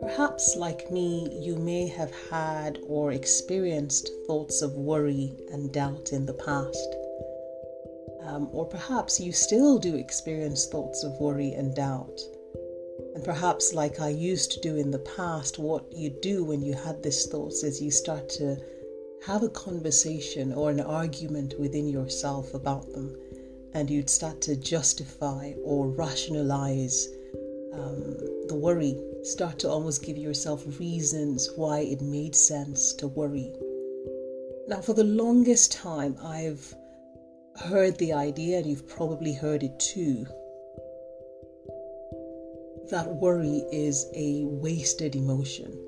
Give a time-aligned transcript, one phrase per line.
[0.00, 6.26] Perhaps, like me, you may have had or experienced thoughts of worry and doubt in
[6.26, 6.96] the past.
[8.22, 12.20] Um, or perhaps you still do experience thoughts of worry and doubt.
[13.14, 16.74] And perhaps, like I used to do in the past, what you do when you
[16.74, 18.56] had these thoughts is you start to
[19.26, 23.16] have a conversation or an argument within yourself about them,
[23.74, 27.08] and you'd start to justify or rationalize
[27.72, 28.16] um,
[28.48, 33.52] the worry start to almost give yourself reasons why it made sense to worry.
[34.66, 36.74] Now, for the longest time, I've
[37.56, 40.26] heard the idea, and you've probably heard it too,
[42.90, 45.78] that worry is a wasted emotion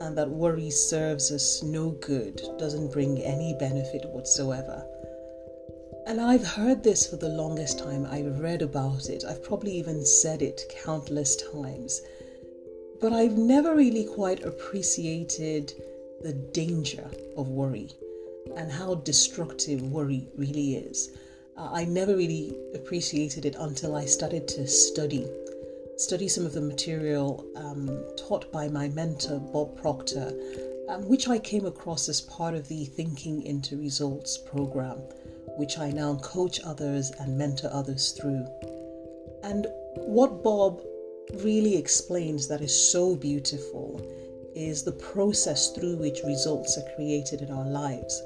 [0.00, 4.84] and that worry serves us no good, doesn't bring any benefit whatsoever.
[6.06, 8.06] And I've heard this for the longest time.
[8.06, 9.24] I've read about it.
[9.24, 12.02] I've probably even said it countless times
[13.02, 15.72] but I've never really quite appreciated
[16.22, 17.90] the danger of worry
[18.56, 21.10] and how destructive worry really is.
[21.56, 25.26] Uh, I never really appreciated it until I started to study,
[25.96, 30.32] study some of the material um, taught by my mentor, Bob Proctor,
[30.88, 34.98] um, which I came across as part of the Thinking into Results program,
[35.56, 38.46] which I now coach others and mentor others through.
[39.42, 40.80] And what Bob
[41.44, 44.00] really explains that is so beautiful
[44.54, 48.22] is the process through which results are created in our lives,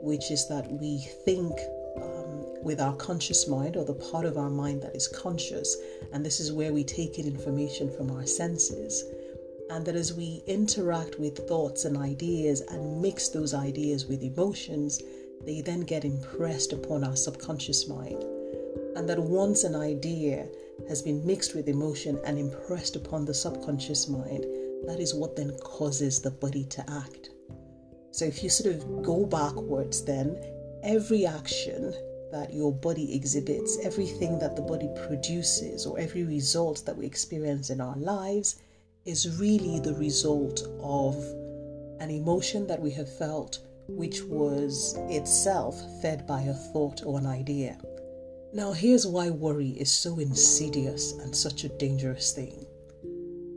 [0.00, 1.52] which is that we think
[1.96, 5.76] um, with our conscious mind or the part of our mind that is conscious,
[6.12, 9.04] and this is where we take in information from our senses.
[9.70, 15.00] And that as we interact with thoughts and ideas and mix those ideas with emotions,
[15.44, 18.22] they then get impressed upon our subconscious mind.
[18.96, 20.48] And that once an idea
[20.88, 24.44] has been mixed with emotion and impressed upon the subconscious mind,
[24.86, 27.30] that is what then causes the body to act.
[28.12, 30.36] So if you sort of go backwards, then
[30.82, 31.94] every action
[32.32, 37.70] that your body exhibits, everything that the body produces, or every result that we experience
[37.70, 38.62] in our lives
[39.04, 41.16] is really the result of
[42.00, 43.58] an emotion that we have felt,
[43.96, 47.78] which was itself fed by a thought or an idea.
[48.52, 52.66] Now, here's why worry is so insidious and such a dangerous thing.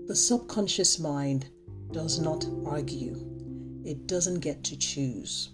[0.08, 1.48] The subconscious mind
[1.92, 3.16] does not argue,
[3.86, 5.50] it doesn't get to choose.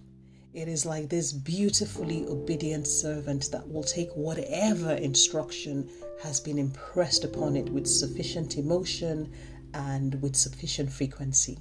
[0.54, 5.90] It is like this beautifully obedient servant that will take whatever instruction
[6.24, 9.32] has been impressed upon it with sufficient emotion
[9.74, 11.60] and with sufficient frequency.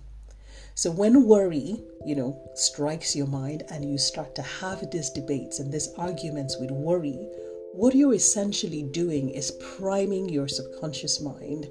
[0.79, 5.59] So when worry, you know, strikes your mind and you start to have these debates
[5.59, 7.19] and these arguments with worry,
[7.73, 11.67] what you're essentially doing is priming your subconscious mind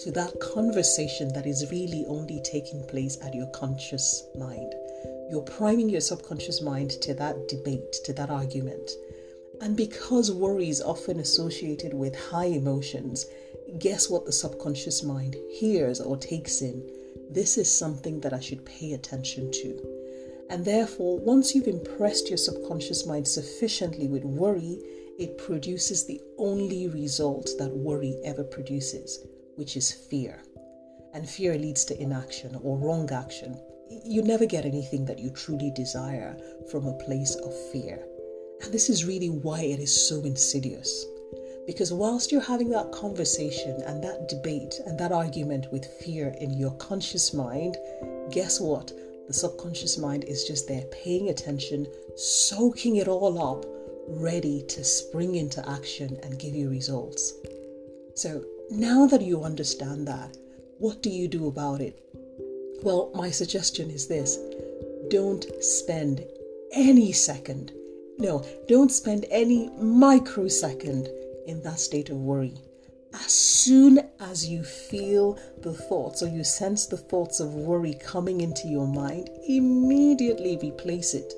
[0.00, 4.74] to that conversation that is really only taking place at your conscious mind.
[5.30, 8.90] You're priming your subconscious mind to that debate, to that argument.
[9.62, 13.24] And because worry is often associated with high emotions,
[13.78, 16.99] guess what the subconscious mind hears or takes in?
[17.32, 20.00] This is something that I should pay attention to.
[20.50, 24.78] And therefore, once you've impressed your subconscious mind sufficiently with worry,
[25.16, 29.24] it produces the only result that worry ever produces,
[29.54, 30.42] which is fear.
[31.14, 33.56] And fear leads to inaction or wrong action.
[34.04, 36.36] You never get anything that you truly desire
[36.68, 38.04] from a place of fear.
[38.62, 41.06] And this is really why it is so insidious.
[41.66, 46.50] Because whilst you're having that conversation and that debate and that argument with fear in
[46.52, 47.76] your conscious mind,
[48.30, 48.92] guess what?
[49.26, 53.64] The subconscious mind is just there paying attention, soaking it all up
[54.08, 57.34] ready to spring into action and give you results.
[58.14, 60.36] So now that you understand that,
[60.78, 61.96] what do you do about it?
[62.82, 64.38] Well, my suggestion is this
[65.08, 66.24] don't spend
[66.72, 67.72] any second,
[68.18, 71.08] no, don't spend any microsecond
[71.50, 72.54] in that state of worry.
[73.12, 78.40] As soon as you feel the thoughts or you sense the thoughts of worry coming
[78.40, 81.34] into your mind, immediately replace it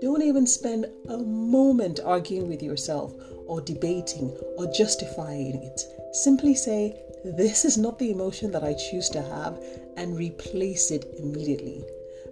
[0.00, 3.12] don't even spend a moment arguing with yourself
[3.46, 5.82] or debating or justifying it.
[6.12, 9.62] Simply say, This is not the emotion that I choose to have,
[9.98, 11.84] and replace it immediately.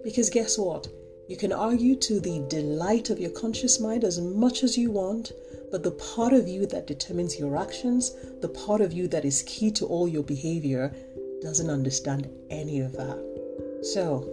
[0.03, 0.87] Because guess what?
[1.27, 5.31] You can argue to the delight of your conscious mind as much as you want,
[5.71, 9.43] but the part of you that determines your actions, the part of you that is
[9.43, 10.93] key to all your behavior,
[11.41, 13.79] doesn't understand any of that.
[13.81, 14.27] So,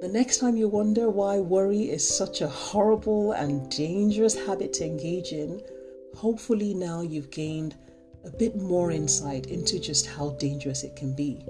[0.00, 4.84] the next time you wonder why worry is such a horrible and dangerous habit to
[4.84, 5.62] engage in,
[6.16, 7.76] hopefully now you've gained
[8.24, 11.44] a bit more insight into just how dangerous it can be.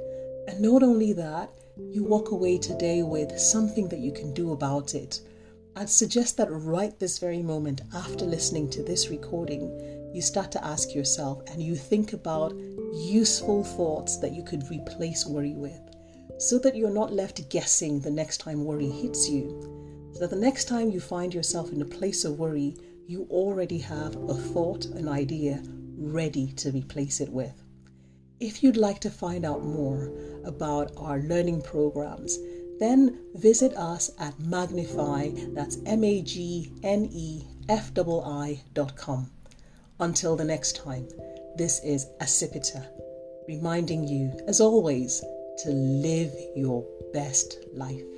[0.49, 4.95] And not only that, you walk away today with something that you can do about
[4.95, 5.21] it.
[5.75, 10.65] I'd suggest that right this very moment, after listening to this recording, you start to
[10.65, 12.55] ask yourself and you think about
[12.93, 15.81] useful thoughts that you could replace worry with
[16.39, 20.11] so that you're not left guessing the next time worry hits you.
[20.13, 22.77] So that the next time you find yourself in a place of worry,
[23.07, 25.63] you already have a thought, an idea
[25.97, 27.63] ready to replace it with.
[28.41, 30.13] If you'd like to find out more
[30.45, 32.39] about our learning programs,
[32.83, 39.31] then visit us at Magnefi, that's M A G N E F I dot com.
[40.01, 41.09] Until the next time,
[41.57, 42.85] this is Acipita,
[43.47, 45.21] reminding you, as always,
[45.59, 48.12] to live your best life.